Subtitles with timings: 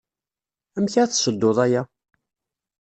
[0.77, 1.81] Amek ad tessedduḍ aya?